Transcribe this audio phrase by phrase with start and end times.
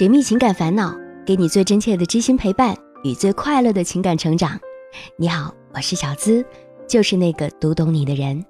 [0.00, 0.96] 解密情感烦恼，
[1.26, 4.58] 给你最真切的知心陪伴与最快乐的情感成长。
[5.18, 6.42] 你好，我是小资，
[6.88, 8.42] 就是那个读懂你的人。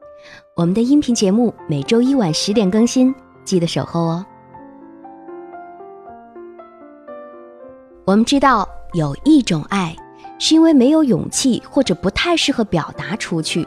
[0.55, 3.13] 我们的音频节目每周一晚十点更新，
[3.45, 4.25] 记得守候哦。
[8.05, 9.97] 我们知道有一种爱，
[10.39, 13.67] 是因为没有勇气或者不太适合表达出去，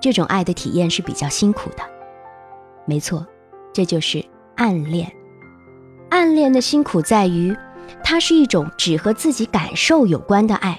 [0.00, 1.84] 这种爱的体验是比较辛苦的。
[2.84, 3.24] 没错，
[3.72, 4.24] 这就是
[4.56, 5.08] 暗恋。
[6.12, 7.56] 暗恋的辛苦在于，
[8.04, 10.78] 它是一种只和自己感受有关的爱，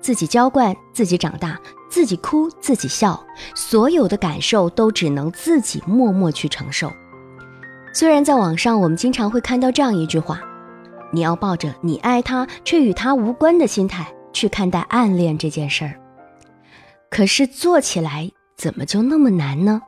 [0.00, 1.60] 自己浇灌，自己长大，
[1.90, 3.22] 自己哭，自己笑，
[3.54, 6.90] 所有的感受都只能自己默默去承受。
[7.92, 10.40] 虽然在网上我们经常会看到这样一句话
[11.12, 16.00] ：“你要抱着你爱他却与他无关的心态去看待暗恋这件事儿。”
[17.10, 19.82] 可是做起来怎么就那么难呢？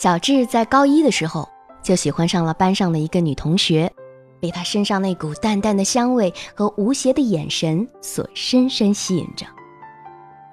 [0.00, 1.46] 小智在高一的时候
[1.82, 3.92] 就喜欢上了班上的一个女同学，
[4.40, 9.44] 被她身上那股淡淡的香味和无邪的眼神所深深吸引着。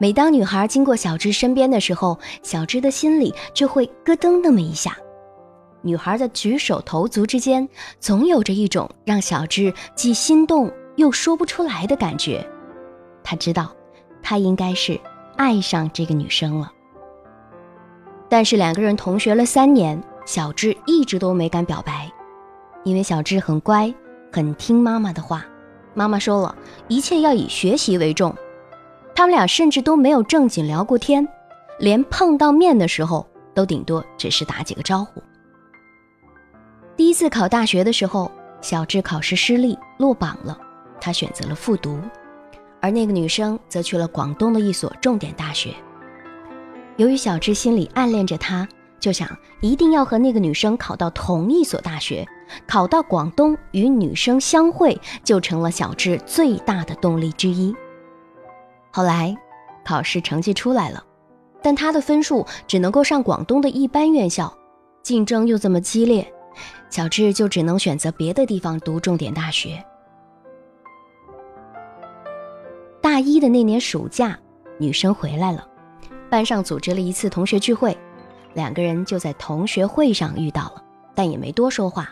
[0.02, 4.98] 每当女孩经过小智身边的时候，小智的心里就会咯噔那么一下。
[5.82, 7.70] 女孩的举手投足之间，
[8.02, 12.46] 总有着一种让小智既心动又说不出来的感觉。
[13.24, 13.74] 他知道，
[14.22, 15.00] 他应该是
[15.38, 16.70] 爱上这个女生了。
[18.30, 22.12] 但是两个人同学了三年，小智一直都没敢表白，
[22.84, 23.94] 因为小智很乖，
[24.32, 25.46] 很听妈妈的话。
[25.94, 26.56] 妈妈说了
[26.88, 28.36] 一切要以学习为重。
[29.16, 31.28] 他们俩甚至都没有正经聊过天，
[31.80, 35.22] 连碰到面的时候都顶多只是打几个招呼。
[36.96, 40.56] 第一次考大学的时候，小智考试失利落榜了，
[41.02, 42.00] 他选择了复读，
[42.80, 45.74] 而那个女生则去了广东的一所重点大学。
[46.98, 48.68] 由于小智心里暗恋着她，
[49.00, 49.30] 就想
[49.62, 52.28] 一定要和那个女生考到同一所大学，
[52.68, 57.76] 考到广东与女生相会，就成了小智最大的动力之一。
[58.92, 59.36] 后来，
[59.86, 61.04] 考试成绩出来了，
[61.62, 64.52] 但他的分数只能够上广东的一般院校，
[65.04, 66.34] 竞争又这么激烈，
[66.90, 69.84] 小智就只能选择别的地方读重点大学。
[73.00, 74.38] 大一的那年暑假，
[74.80, 75.64] 女生回来了。
[76.30, 77.98] 班上组织了一次同学聚会，
[78.54, 80.84] 两个人就在同学会上遇到了，
[81.16, 82.10] 但也没多说话。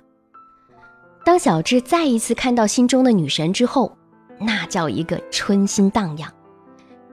[1.23, 3.95] 当小智再一次看到心中的女神之后，
[4.39, 6.31] 那叫一个春心荡漾。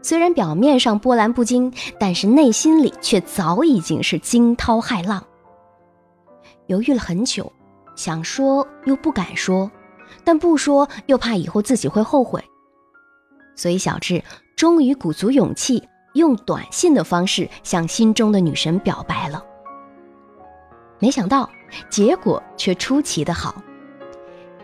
[0.03, 5.25] 虽然表面上波澜不惊，但是内心里却早已经是惊涛骇浪。
[6.67, 7.51] 犹豫了很久，
[7.95, 9.71] 想说又不敢说，
[10.25, 12.43] 但不说又怕以后自己会后悔，
[13.55, 14.23] 所以小智
[14.57, 15.83] 终于鼓足勇气。
[16.15, 19.45] 用短信的方式向心中的女神表白了，
[20.99, 21.49] 没想到
[21.89, 23.55] 结果却出奇的好。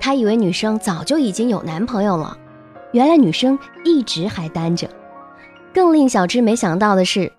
[0.00, 2.38] 他以为女生早就已经有男朋友了，
[2.92, 4.88] 原来女生一直还单着。
[5.74, 7.32] 更令小智没想到的是，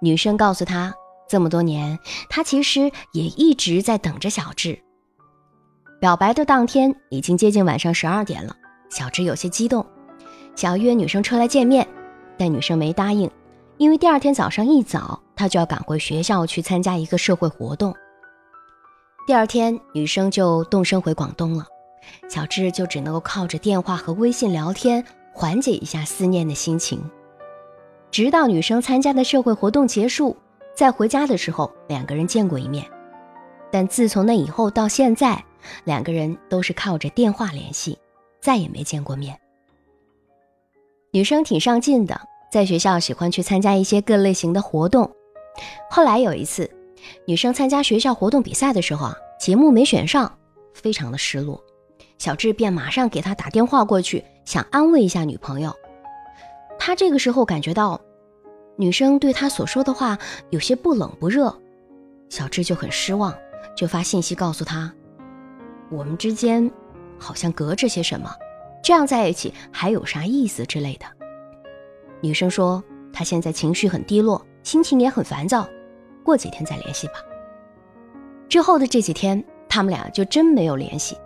[0.00, 0.92] 女生告诉他，
[1.28, 4.78] 这么多年，她其实也一直在等着小智。
[6.00, 8.56] 表白的当天已经接近晚上十二点了，
[8.90, 9.84] 小智有些激动，
[10.56, 11.86] 想要约女生出来见面，
[12.38, 13.30] 但女生没答应。
[13.80, 17.94] 因为第二天早上一早，他就要赶回学校去参加一个社会活动。
[19.26, 21.64] 第二天，女生就动身回广东了，
[22.28, 25.02] 小智就只能够靠着电话和微信聊天
[25.32, 27.02] 缓解一下思念的心情。
[28.10, 30.36] 直到女生参加的社会活动结束，
[30.76, 32.84] 在回家的时候，两个人见过一面。
[33.70, 35.42] 但自从那以后到现在，
[35.84, 37.98] 两个人都是靠着电话联系，
[38.42, 39.40] 再也没见过面。
[41.12, 42.20] 女生挺上进的。
[42.50, 45.10] 在学校喜欢去参加一些各类型的活动。
[45.88, 46.68] 后来有一次，
[47.26, 50.36] 女生参加学校活动比赛的时候啊，节目没选上，
[50.74, 51.62] 非常的失落。
[52.18, 55.74] 小智便马上给他打电话过去，想安慰一下女朋友。
[56.78, 58.00] 他这个时候感觉到，
[58.76, 60.18] 女生对他所说的话
[60.50, 61.56] 有些不冷不热，
[62.28, 63.32] 小智就很失望，
[63.76, 64.92] 就发信息告诉他，
[65.90, 66.70] 我们之间
[67.18, 68.30] 好像隔着些什么，
[68.82, 71.06] 这样在一起还有啥意思之类的。
[72.20, 72.82] 女生说
[73.12, 75.68] ：“她现在情绪很低落，心情也很烦躁，
[76.24, 77.14] 过几天再联系吧。”
[78.48, 81.16] 之后的这几天，他们俩就真没有联系。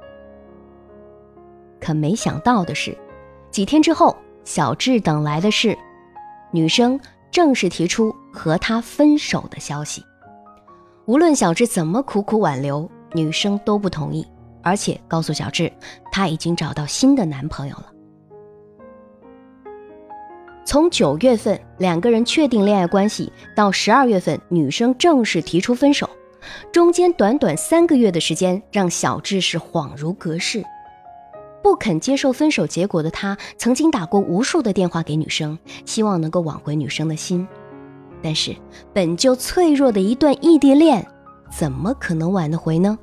[1.80, 2.96] 可没想到的是，
[3.50, 5.76] 几天之后，小智等来的是
[6.50, 6.98] 女生
[7.30, 10.02] 正式提出和他分手的消息。
[11.06, 14.26] 无论小智怎么苦苦挽留，女生都不同意，
[14.62, 15.70] 而且告诉小智，
[16.10, 17.93] 她已经找到新的男朋友了。
[20.64, 26.08] 从九月份两个人确定恋爱关系到十二月份女生正式提出分手，
[26.72, 30.64] 中间短短三个月的时间，让小智是恍如隔世。
[31.62, 37.46] 不肯接受分手结果的他，曾经打过无数的电话给女生，希望能够挽回女生的心。
[38.22, 38.56] 但是，
[38.92, 41.06] 本就脆弱的一段异地恋，
[41.50, 42.98] 怎么可能挽得回呢？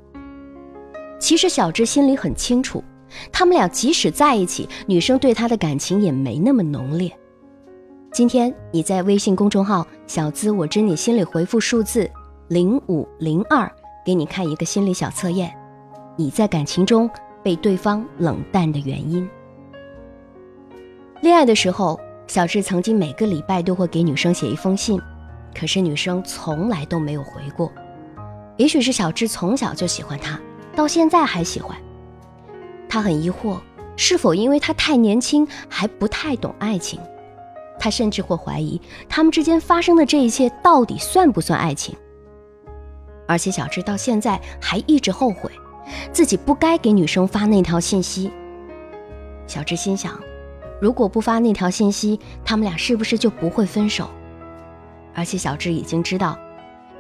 [1.20, 2.84] 其实小智心里很清楚，
[3.32, 7.12] 他们俩即使在一起，女生对他的感情也没那么浓烈。
[8.14, 12.12] 今天你在微信公众号“小资我知你心里”回复数字
[12.50, 13.72] 零五零二，
[14.06, 15.50] 给你看一个心理小测验，
[16.18, 17.10] 你在感情中
[17.42, 19.28] 被对方冷淡的原因。
[21.22, 21.98] 恋爱的时候，
[22.28, 25.00] 小智曾经每个礼拜都会给女生写一封信，
[25.58, 27.72] 可是女生从来都没有回过。
[28.58, 30.38] 也许是小智从小就喜欢他，
[30.76, 31.78] 到现在还喜欢。
[32.90, 33.58] 他很疑惑，
[33.96, 37.00] 是否因为他太年轻，还不太懂爱情。
[37.82, 38.80] 他甚至会怀疑
[39.10, 41.96] 他们之间发生的这一切到底算不算爱情。
[43.28, 45.50] 而且小智到现在还一直后悔，
[46.12, 48.32] 自己不该给女生发那条信息。
[49.48, 50.20] 小智心想，
[50.80, 54.08] 如果不发那条信息，他们俩是不是就不会分手？
[55.16, 56.38] 而且小智已经知道，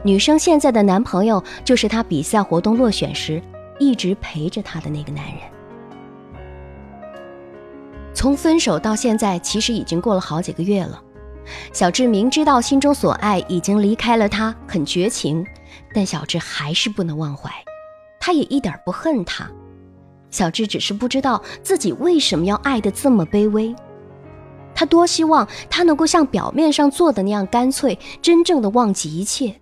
[0.01, 3.39] 女生现在的男朋友就是他比赛活动落选时
[3.77, 5.60] 一直陪着她的那个男人。
[8.21, 11.01] 从分手到现在，其实已经过了好几个月了。
[11.73, 15.43] 小智明知道心中所爱已经离开了他，很绝情，
[15.91, 17.49] 但小智还是不能忘怀。
[18.19, 19.49] 他也一点不恨他，
[20.29, 23.75] 小智只是不知道自己为什么要爱得这么卑微。
[24.75, 29.59] 他多希望他能够像表面上做的那样干脆，真正的忘记一切。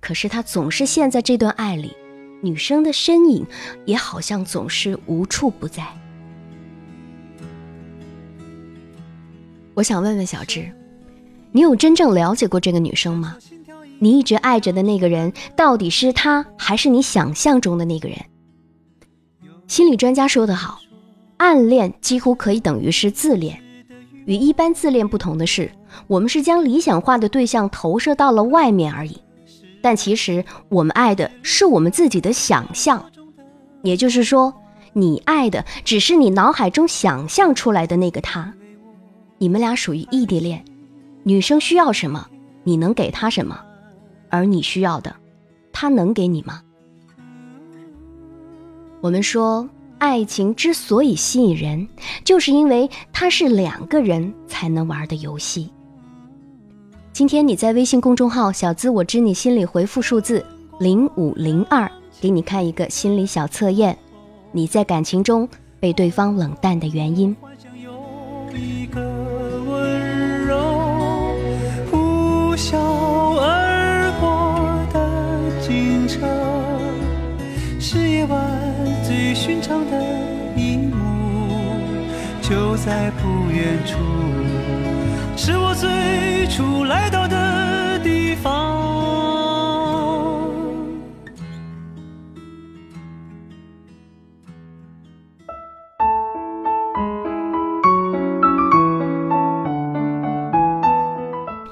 [0.00, 1.96] 可是他总是陷在这段爱里，
[2.42, 3.46] 女生的身影
[3.84, 5.86] 也好像总是无处不在。
[9.74, 10.70] 我想问问小智，
[11.50, 13.36] 你有真正了解过这个女生吗？
[13.98, 18.18] 你一直爱着的那个人，到底是她，还是你想象中的那个人？
[19.66, 20.78] 心理专家说得好，
[21.38, 23.58] 暗恋几乎可以等于是自恋。
[24.26, 25.70] 与一般自恋不同的是，
[26.06, 29.18] 我们是将理想化的对象投射到了外面而已。
[29.82, 33.04] 但其实我们爱的是我们自己的想象，
[33.82, 34.54] 也就是说，
[34.92, 38.54] 你爱的只是你脑海中想象出来的那个他。
[39.44, 40.64] 你们俩属于异地恋，
[41.22, 42.26] 女生需要什么，
[42.62, 43.60] 你能给她什么，
[44.30, 45.14] 而你需要的，
[45.70, 46.62] 她能给你吗？
[49.02, 49.68] 我们说，
[49.98, 51.86] 爱情之所以吸引人，
[52.24, 55.70] 就是因为它是两个人才能玩的游戏。
[57.12, 60.42] 今天你在微信公众号“小资我知你心里”回复数字
[60.80, 61.86] 零五零二，
[62.18, 63.94] 给你看一个心理小测验，
[64.52, 65.46] 你在感情中
[65.78, 67.36] 被对方冷淡的原因。
[72.54, 72.78] 呼啸
[73.40, 76.20] 而过的警车
[77.80, 78.40] 是夜晚
[79.02, 80.00] 最寻常的
[80.54, 81.80] 一幕
[82.40, 83.98] 就在不远处
[85.36, 87.33] 是我最初来到的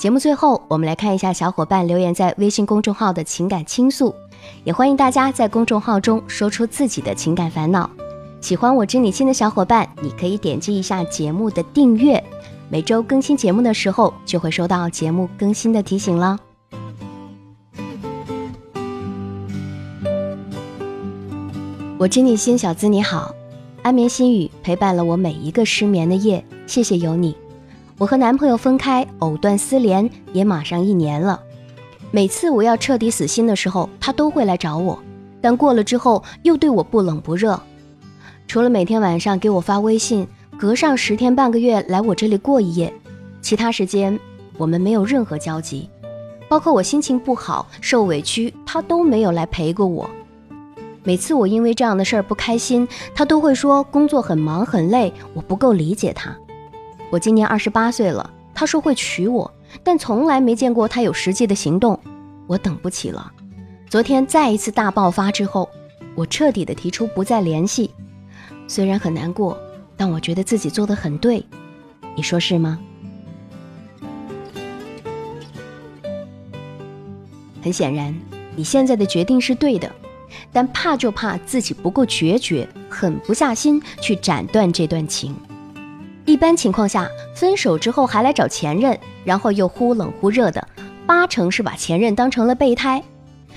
[0.00, 4.14] 节目最后，我们来看一下小伙伴留言在微信公众号的情感倾诉。
[4.64, 7.90] 也欢迎大家在公众号中说出自己的情感烦恼。
[8.40, 12.24] 喜欢我知你心的小伙伴，你可以点击一下节目的订阅，
[12.70, 16.38] 每周更新节目的时候就会收到节目更新的提醒了。
[21.98, 23.34] 我知你心，小资你好，
[23.82, 27.36] 安眠心语陪伴了我每一个失眠的夜，谢谢有你。
[28.00, 31.38] 我和男朋友分开，藕断丝连也马上一年了。
[32.10, 34.98] 每次我要彻底死心的时候，他都会来找我，
[35.42, 37.60] 但过了之后又对我不冷不热。
[38.48, 40.26] 除了每天晚上给我发微信，
[40.58, 42.90] 隔上十天半个月来我这里过一夜，
[43.42, 44.18] 其他时间
[44.56, 45.86] 我们没有任何交集。
[46.48, 50.08] 包括我心情不好、受委屈，他都没有来陪过我。
[51.04, 56.34] 每次我因为这样的事儿不开心，他都会说工作很忙很累，我不够理解他。
[57.10, 59.52] 我今年二十八岁了，他说会娶我。
[59.84, 61.98] 但从来没见过他有实际的行动，
[62.48, 63.30] 我等不起了。
[63.88, 65.68] 昨天再一次大爆发之后，
[66.16, 67.90] 我彻底的提出不再联系。
[68.66, 69.56] 虽然很难过，
[69.96, 71.44] 但我觉得自己做的很对。
[72.16, 72.80] 你说是吗？
[77.62, 78.12] 很显然，
[78.56, 79.90] 你现在的决定是对的，
[80.52, 85.32] 但怕就怕自己不够决绝，狠不下心去斩断这段情。
[86.26, 90.66] 一般情况下，分手之后还来找前任，然后又忽冷忽热的，
[91.06, 93.02] 八成是把前任当成了备胎，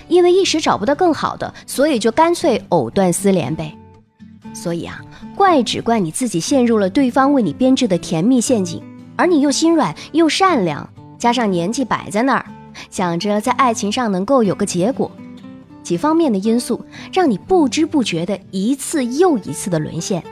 [0.08, 3.78] 因为一时找不到更好的，所以就干脆藕断丝连呗。
[4.54, 5.02] 所以啊，
[5.36, 8.82] 怪只怪你自己陷入了对方为你编织的甜蜜陷阱，
[9.16, 12.46] 而你又心软又善良，加上年纪摆在那儿。
[12.90, 15.12] 想着在爱情上能够有个结果，
[15.84, 20.24] 几方面的因素让你不知不觉的一次又一次的沦陷，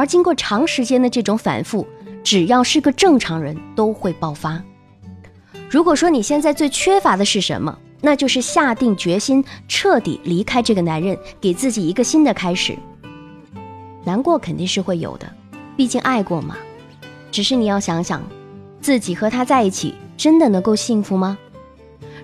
[0.00, 1.86] 而经过长时间的这种反复，
[2.24, 4.58] 只要是个正常人都会爆发。
[5.68, 12.78] 如果说你现在最缺乏的是什么，那就是下定决心彻底离开这个男人，给自己一个新的开始。
[14.02, 15.30] 难过肯定是会有的，
[15.76, 16.56] 毕竟爱过嘛。
[17.30, 18.22] 只是你要想想，
[18.80, 21.36] 自己和他在一起真的能够幸福吗？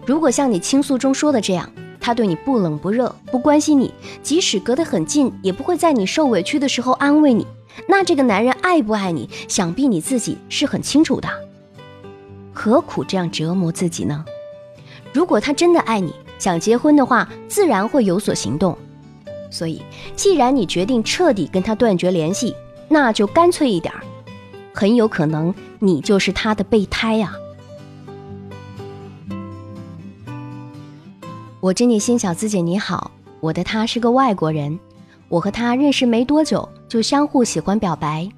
[0.06, 3.92] 如果像你倾诉中说的这样，他对你不冷不热，不关心你，
[4.22, 7.46] 即使隔得很近，也不会在你受委屈的时候安慰你，
[7.86, 11.28] 那这个男人爱不爱你，想必你自己是很清楚的。
[12.52, 14.24] 何苦这样折磨自己呢？
[15.12, 18.76] 如果他真的爱你，想结婚的话，自然会有所行动。
[19.50, 19.82] 所以，
[20.16, 22.54] 既然你决定彻底跟他断绝联系，
[22.88, 23.92] 那就干脆一点，
[24.74, 27.34] 很有可能你就是他的备胎呀。
[31.60, 34.78] 我知你心小资姐你好，我的他是个外国人，
[35.28, 38.28] 我和他认识没多久就相互喜欢表白，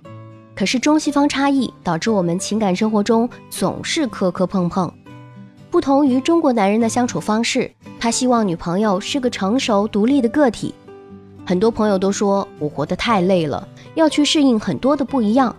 [0.55, 4.93] 可是中西方差异导致我们情感生活中总是磕磕碰碰。
[5.71, 10.75] 不同于中国男人的相处方式，他希望女朋友是个成熟独立的个体。
[11.45, 15.55] 很多朋友都说我活得太累了，要去适应很多的不一样，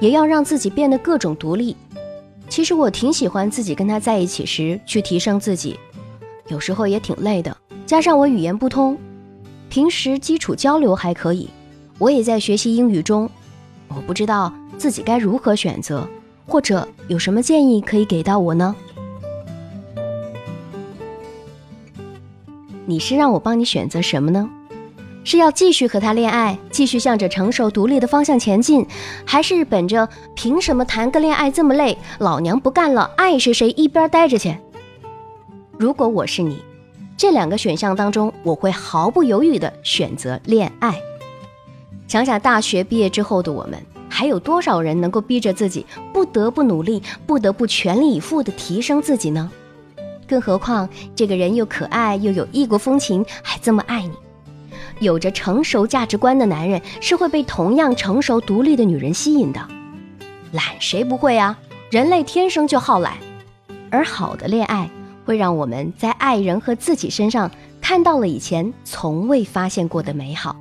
[0.00, 1.76] 也要让自己变得各种独立。
[2.48, 5.78] 其实我挺喜欢自己跟他在一起时去提升自己。
[6.48, 8.98] 有时候也挺累的，加上我语言不通，
[9.68, 11.48] 平时基础交流还可以，
[11.98, 13.30] 我也在学习英语中，
[13.88, 16.06] 我不知道自己该如何选择，
[16.46, 18.74] 或者有什么建议可以给到我呢？
[22.86, 24.50] 你是让我帮你选择什么呢？
[25.22, 28.86] 是要继续和他恋爱，继续向着成熟独立的方向前进，
[29.24, 34.54] 还是本着凭什么谈个恋爱这么累，老娘不干了，爱谁谁一边待着去？
[35.78, 36.58] 如果我是你，
[37.16, 41.00] 这两个选项当中，我会毫不犹豫地选择恋爱。
[42.14, 43.76] 想想大学毕业之后的我们，
[44.08, 49.50] 还有多少人能够逼着自己不得不努力、不得不全力以赴地提升自己呢？
[50.24, 54.12] 更何况这个人又可爱又有异国风情，还这么爱你，
[55.00, 59.60] 有着成熟价值观的男人是会被同样成熟独立的女人吸引的。
[60.52, 61.58] 懒谁不会啊？
[61.90, 63.14] 人类天生就好懒，
[63.90, 64.88] 而好的恋爱。
[65.24, 70.54] 会让我们在爱人和自己身上看到了以前从未发现过的美好，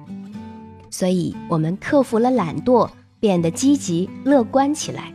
[0.94, 2.88] 所以我们克服了懒惰，
[3.20, 5.12] 变得积极乐观起来。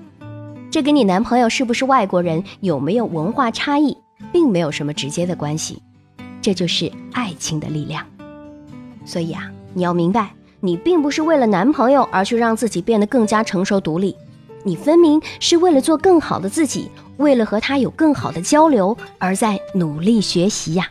[0.73, 3.97] 这跟你男朋友是不是外国人、有没有文化差异，
[4.32, 5.80] 并没有什么直接的关系。
[6.42, 8.04] 这就是爱情的力量。
[9.04, 14.16] 所以啊，你要明白，你并不是为了男朋友而去让自己变得更加成熟独立。
[14.64, 20.90] 你分明是为了做更好的自己，为了和他有更好的交流而在努力学习呀。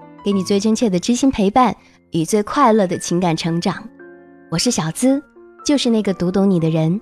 [0.23, 1.75] 给你最真切的知心陪伴
[2.11, 3.83] 与最快乐的情感成长。
[4.51, 5.21] 我是小资，
[5.65, 6.99] 就是那个读懂你的人。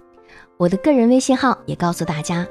[0.58, 2.48] 我的个人微信号也告诉大家，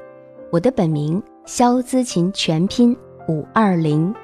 [0.53, 2.95] 我的本名肖姿琴，全拼
[3.29, 4.15] 五二零。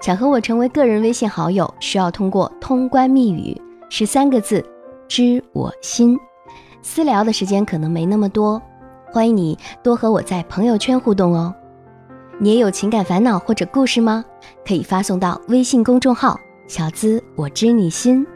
[0.00, 4.64] 想和我成为个人微信好友，需要通过通关密语是三个字，
[5.08, 6.16] 知我心。
[6.80, 8.60] 私聊的时间可能没那么多，
[9.12, 11.52] 欢迎你多和我在朋友圈互动哦。
[12.42, 14.24] 你也有情感烦恼或者故事吗？
[14.66, 18.26] 可以发送到微信公众号“小资我知你心”。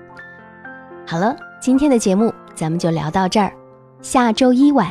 [1.04, 3.52] 好了，今天的节目咱们就聊到这儿，
[4.00, 4.88] 下周一晚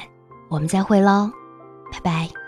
[0.50, 1.32] 我们再会喽，
[1.94, 2.45] 拜拜。